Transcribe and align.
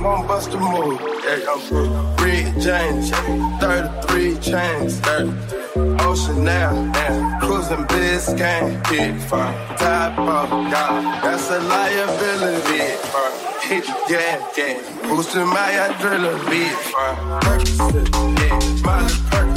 I'm 0.00 0.04
gon' 0.04 0.26
bust 0.26 0.50
the 0.50 0.56
move. 0.56 0.98
Yeah, 1.26 1.44
I'm 1.46 1.60
good. 1.68 2.20
Rick 2.22 2.56
James, 2.64 3.10
33 3.60 4.38
chains, 4.38 4.98
33. 5.00 6.06
Ocean 6.06 6.42
now, 6.42 6.72
cruising 7.38 7.84
Cruising 7.84 8.38
game. 8.38 8.80
big 8.88 9.20
fun. 9.28 9.52
Top 9.76 10.18
of 10.18 10.48
God, 10.72 11.22
that's 11.22 11.50
a 11.50 11.58
liability, 11.60 12.78
Hit 12.78 12.98
fun. 13.12 13.32
Hit 13.60 13.86
yeah, 14.08 14.42
yeah. 14.56 15.06
Boosting 15.06 15.46
my 15.46 15.70
adrenaline, 15.84 16.48
big 16.48 16.72
fun. 16.72 17.16
Percocet, 17.42 18.40
yeah. 18.40 18.82
Molly 18.82 19.14
purchase. 19.30 19.49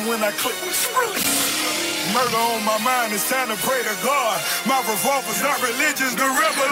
when 0.00 0.24
I 0.24 0.32
click 0.32 0.56
with 0.64 0.72
Murder 2.16 2.36
on 2.36 2.64
my 2.64 2.78
mind, 2.80 3.12
it's 3.12 3.28
time 3.28 3.48
to 3.48 3.56
pray 3.60 3.82
to 3.84 3.96
God. 4.04 4.40
My 4.64 4.80
revolver's 4.88 5.40
not 5.44 5.60
religious, 5.60 6.16
the 6.16 6.24
rebel. 6.24 6.71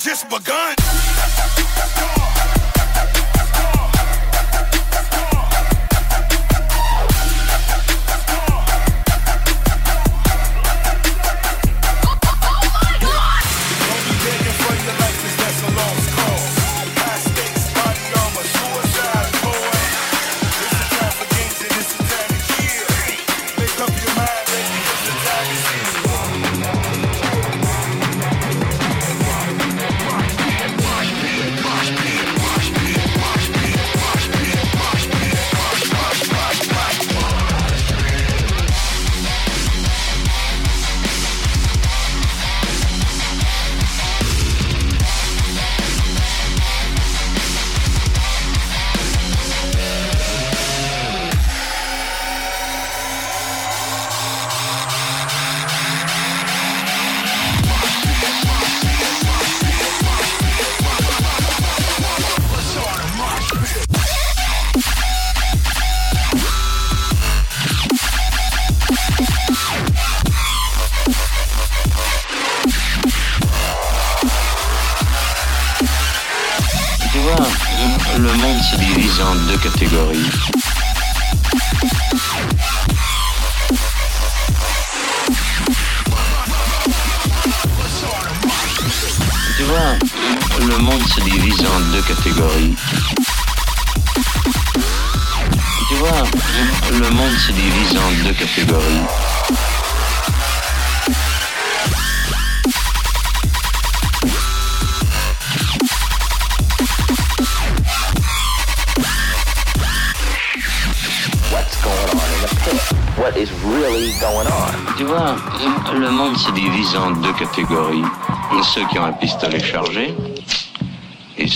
just 0.00 0.30
begun. 0.30 0.79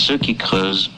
ceux 0.05 0.17
qui 0.19 0.35
creusent. 0.35 0.94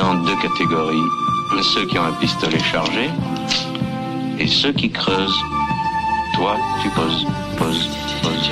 En 0.00 0.14
deux 0.14 0.36
catégories. 0.36 1.08
Ceux 1.74 1.86
qui 1.86 1.98
ont 1.98 2.04
un 2.04 2.12
pistolet 2.12 2.58
chargé 2.58 3.08
et 4.38 4.46
ceux 4.46 4.72
qui 4.72 4.90
creusent. 4.90 5.42
Toi, 6.34 6.56
tu 6.82 6.88
poses, 6.90 7.26
poses, 7.56 7.88
poses. 8.22 8.50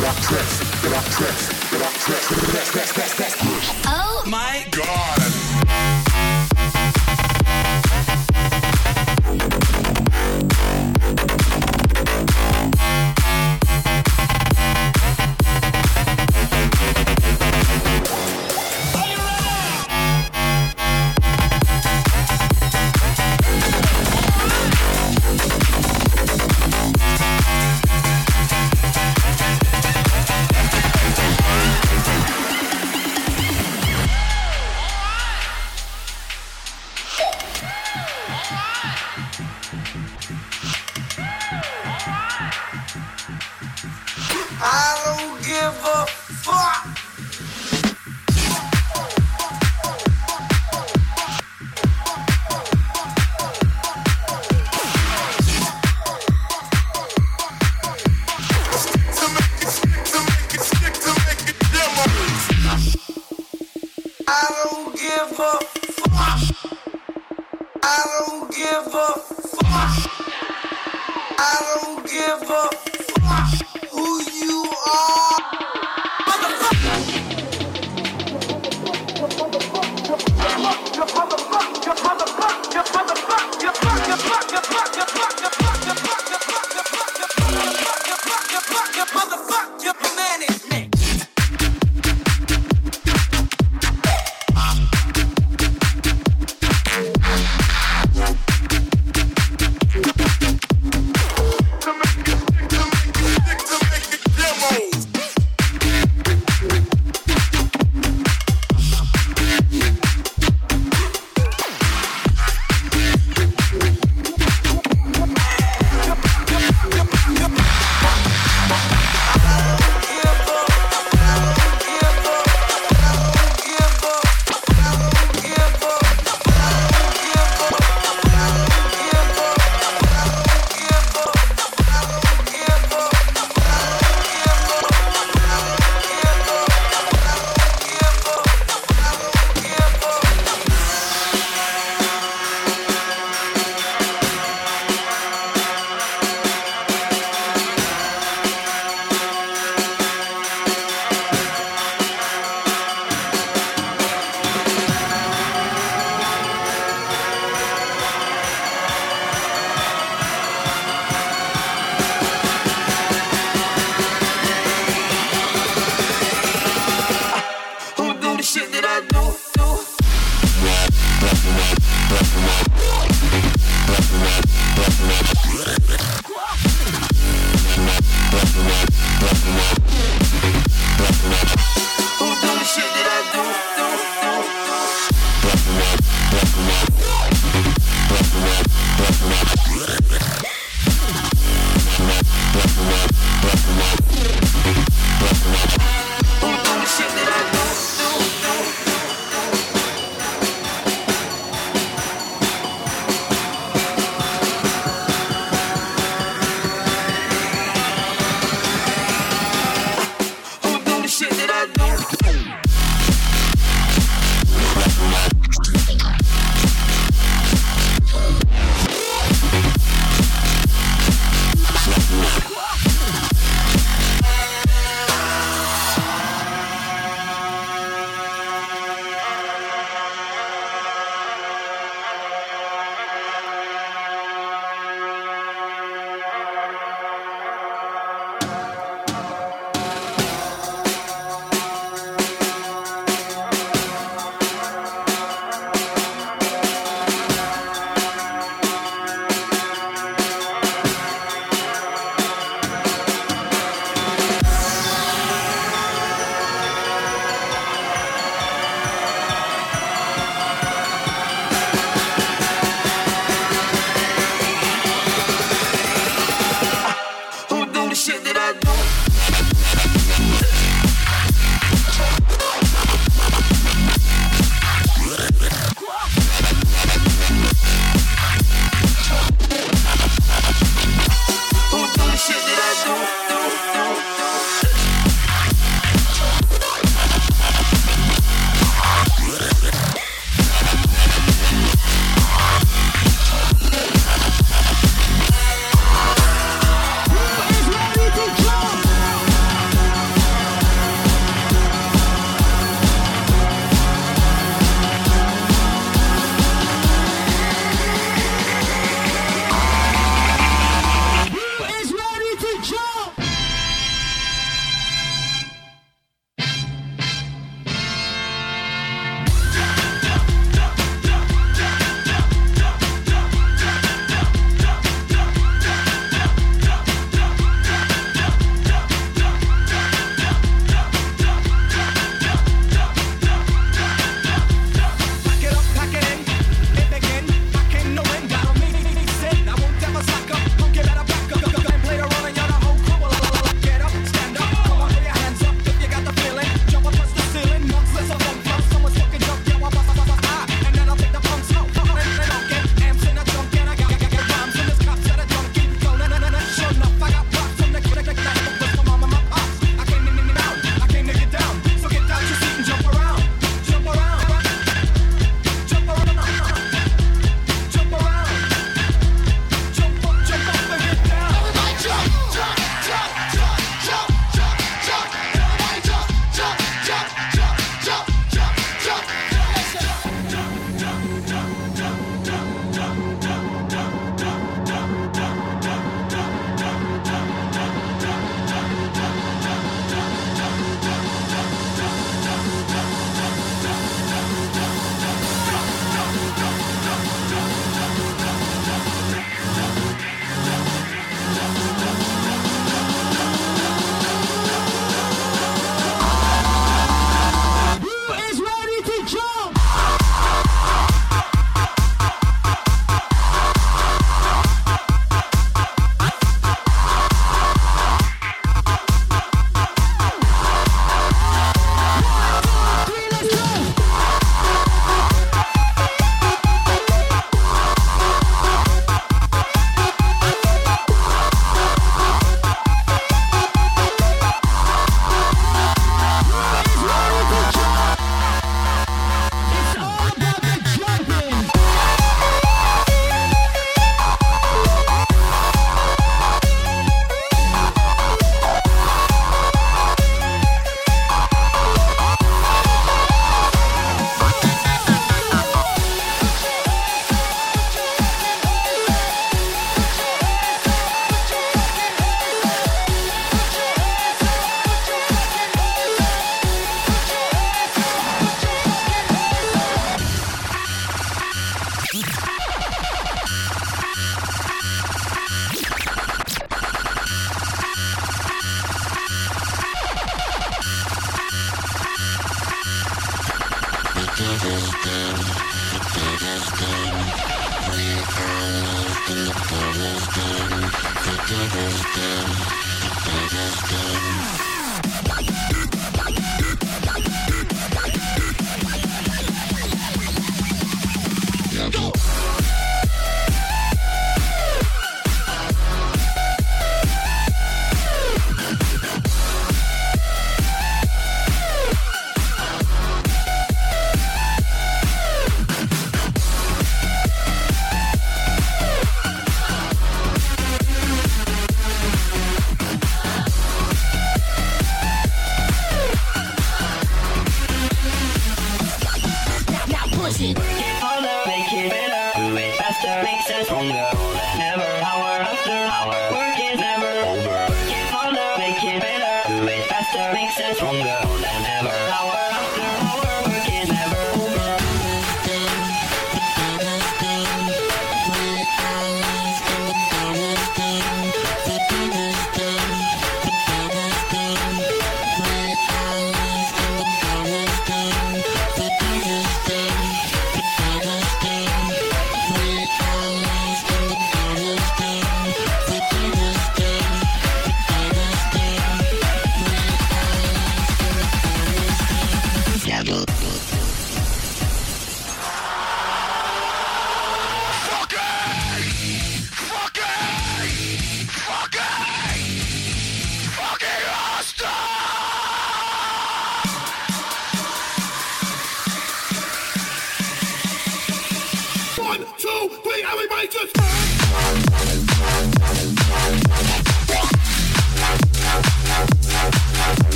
To 0.00 0.04
make 4.30 4.76
it 4.76 5.37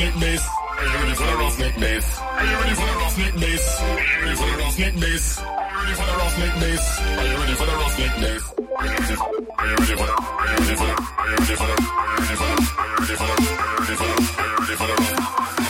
snake 0.00 0.20
bass? 0.20 0.48
Are 0.78 0.84
you 0.84 0.96
ready 0.96 1.14
for 1.14 1.26
the 1.26 1.36
rough 1.36 1.52
snake 1.52 1.76
bass? 1.76 2.20
Are 2.20 2.44
you 2.44 2.56
ready 2.56 2.74
for 2.74 2.86
the 2.86 2.96
rough 3.00 3.12
snake 3.12 3.34
bass? 3.40 3.80
Are 3.80 3.88
you 3.90 4.24
ready 4.24 4.36
for 4.36 4.46
the 4.46 4.56
rough 4.56 4.72
snake 4.72 5.00
bass? 5.00 5.38
Are 5.38 5.60
you 5.60 5.84
ready 5.84 5.94
for 5.94 6.06
the 6.06 6.16
rough 6.16 6.34
snake 6.36 6.56
bass? 6.60 6.84
Are 7.00 7.26
you 7.26 7.36
ready 7.36 7.54
for 7.54 7.66
the 7.66 7.74
rough 7.76 7.94
snake 7.96 8.16
bass? 8.20 8.42
Are 8.60 8.86
you 8.86 9.76
ready 9.76 9.96
for 9.96 10.06
the 10.06 10.16
Are 10.20 10.48
you 10.48 10.56
ready 10.56 10.76
for 10.76 10.86
the 10.86 10.96
Are 11.10 11.28
you 11.28 11.36
ready 11.36 11.56
for 11.56 11.56
the 11.56 11.56
Are 11.56 11.56
you 11.56 11.56
ready 11.56 11.56
for 11.56 11.66
the 11.66 11.84
Are 11.84 12.16
you 12.16 12.24
ready 12.24 12.30
for 12.30 12.46
the 12.46 12.56
Are 12.60 12.88
you 12.90 13.04
ready 13.04 13.16
for 13.16 13.26
the 13.26 13.36
Are 13.40 13.76
you 13.76 13.80
ready 13.80 13.96
for 13.96 14.06
the 14.06 14.24
Are 14.30 14.48
you 14.48 14.60
ready 14.60 14.76
for 14.76 14.86
the 14.86 15.69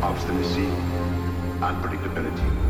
obstinacy, 0.00 0.68
unpredictability. 1.60 2.65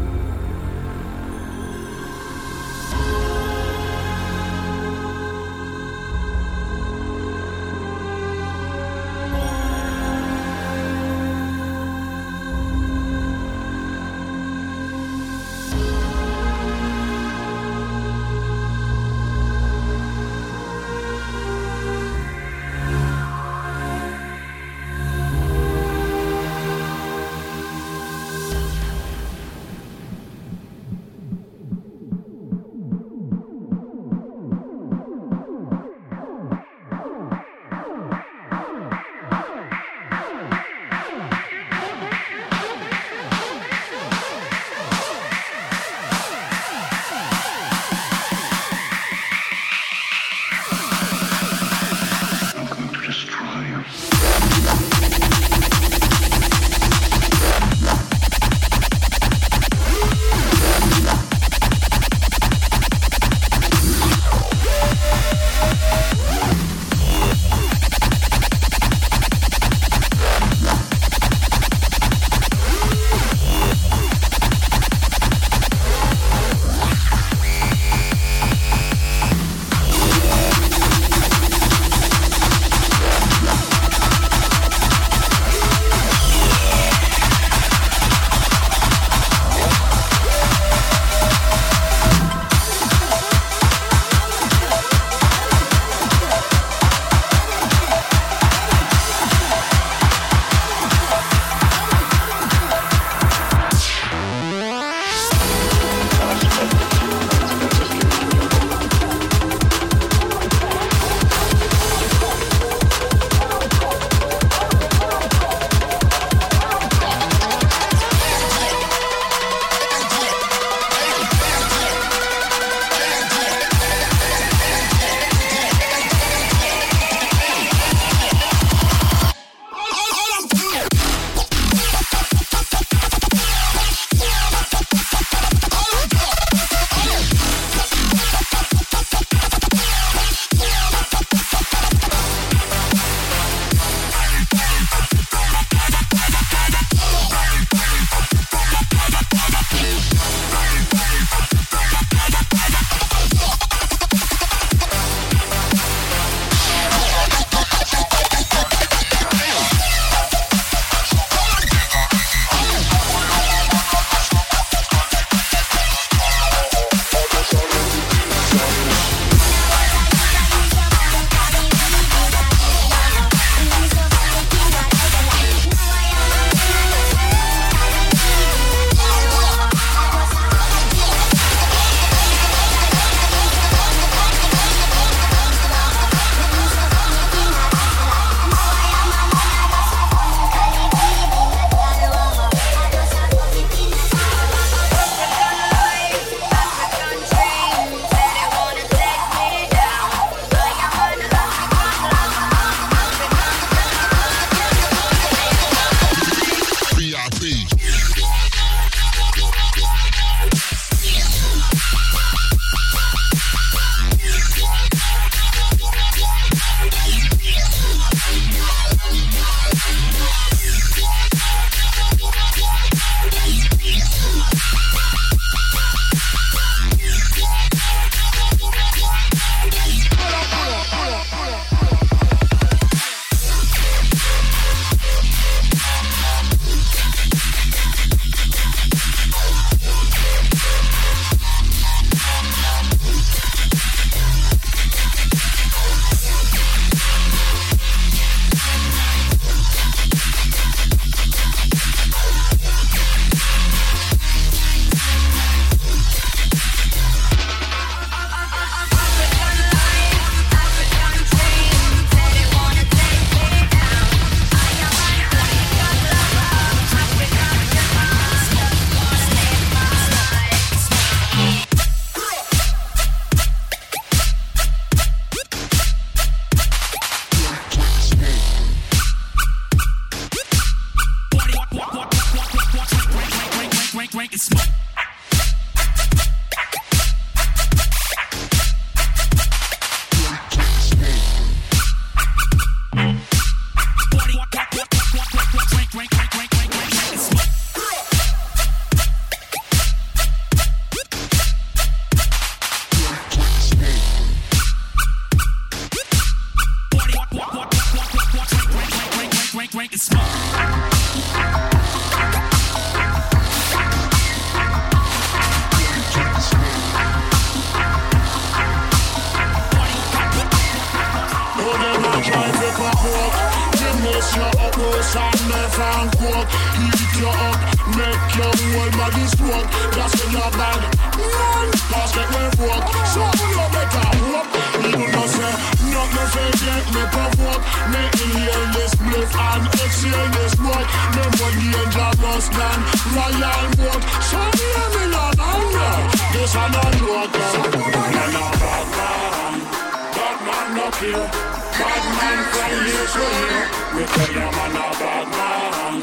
From 352.53 352.73
here 352.87 353.07
to 353.15 353.25
here. 353.37 353.65
We 353.95 354.03
tell 354.13 354.33
them 354.35 354.51
man 354.57 354.77
a 354.77 354.87
bad 355.01 355.27
man. 355.37 355.95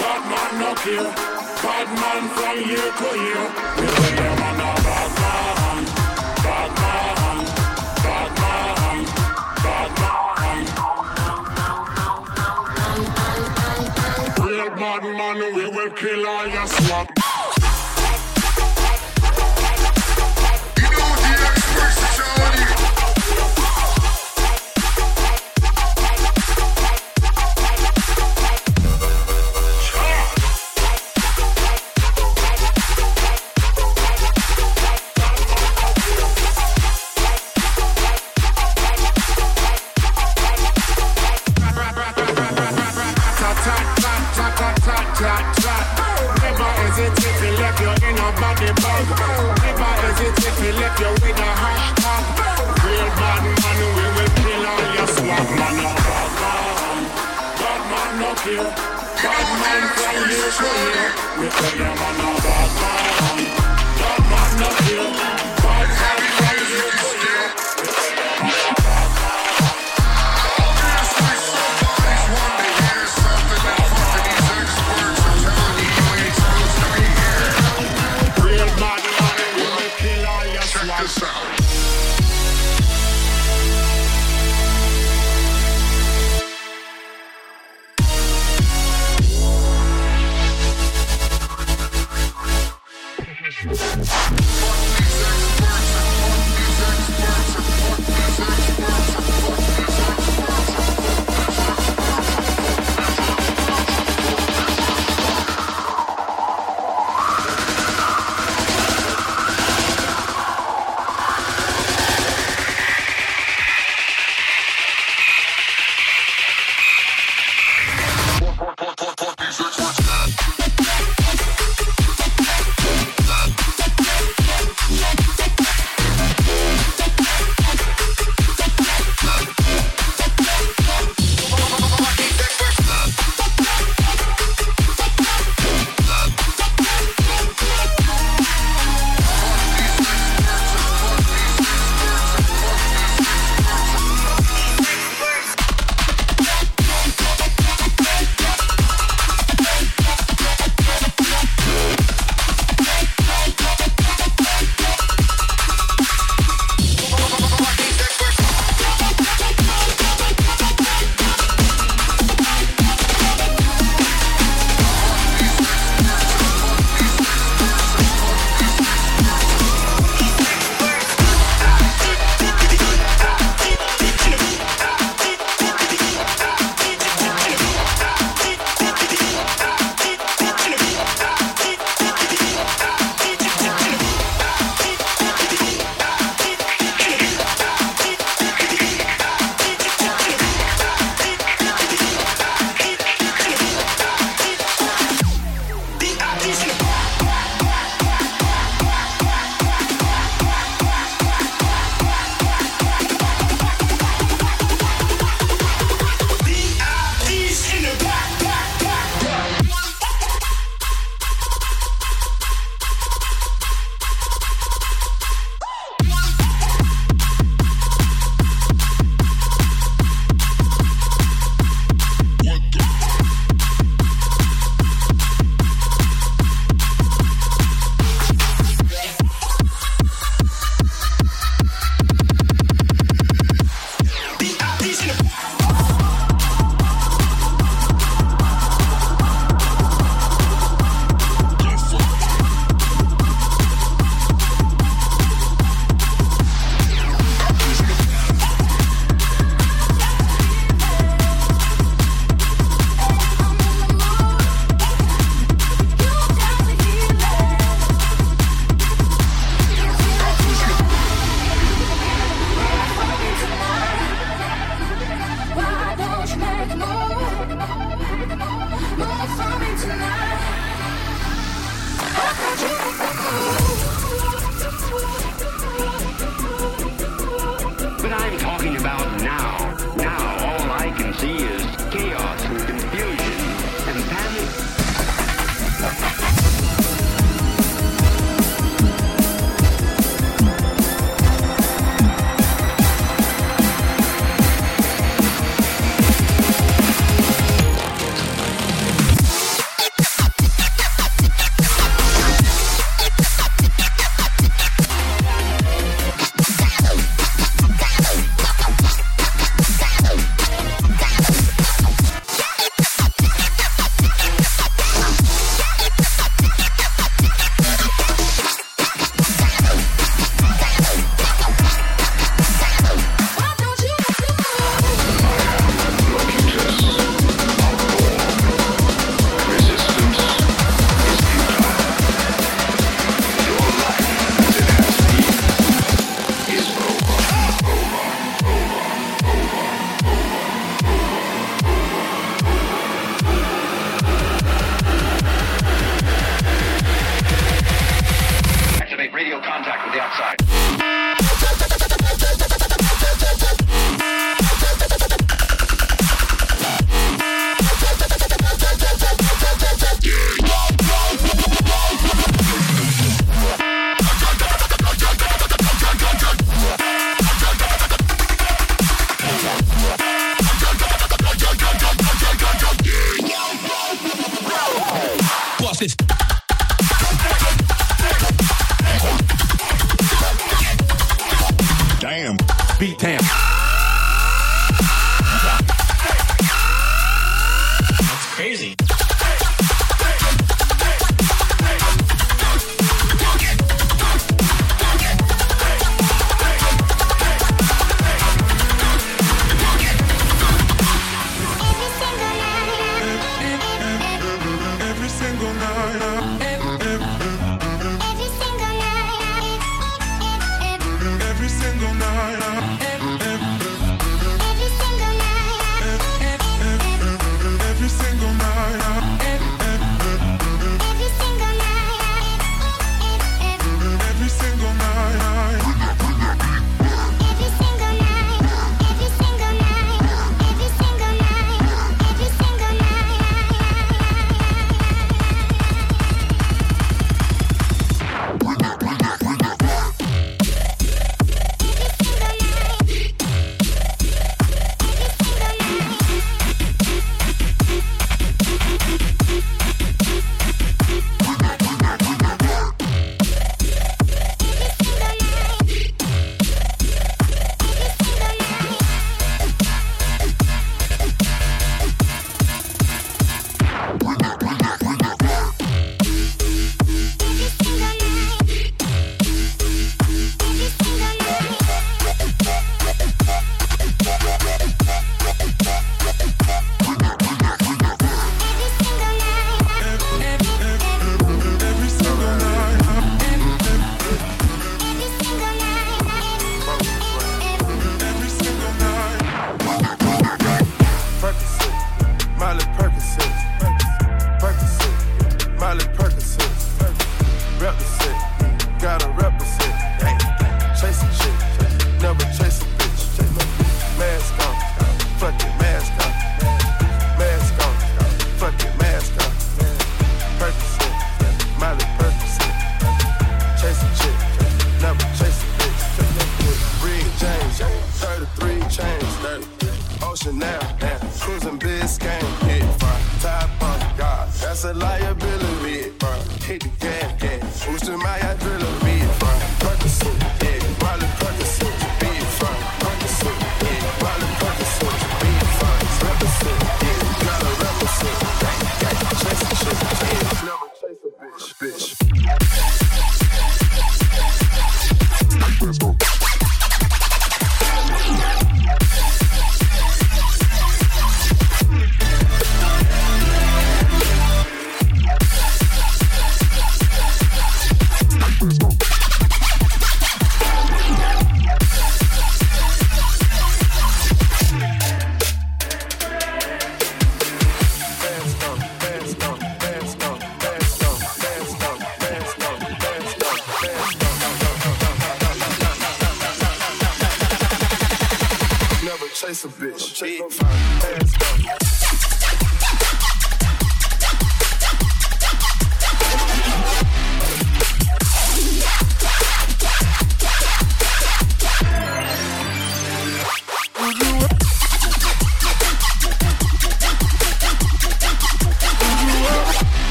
Bad 0.00 0.22
man 0.30 0.52
no 0.60 0.70
care. 0.82 1.10
Bad 1.64 1.88
man 2.00 2.22
from 2.36 2.56
here 2.68 2.90
to 3.00 3.08
here. 3.20 3.48
We 3.76 3.84
tell 3.96 4.14
them 4.18 4.34
man 4.40 4.60
a 4.60 4.70
bad 4.86 5.10
man. 5.20 5.82
Bad 6.44 6.70
man. 6.80 7.38
Bad 8.04 8.30
man. 8.40 9.00
Bad 9.64 9.90
man. 10.00 10.64
Real 14.44 14.70
bad 14.70 15.02
man, 15.04 15.38
we 15.54 15.64
will 15.68 15.90
kill 15.90 16.26
all 16.26 16.46
your 16.46 16.66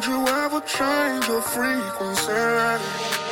Would 0.00 0.08
you 0.08 0.26
ever 0.28 0.60
change 0.62 1.28
your 1.28 1.42
frequency? 1.42 3.29